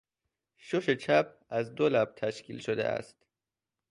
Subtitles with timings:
[0.57, 3.25] شش چپ از دو لب تشکیل شده است.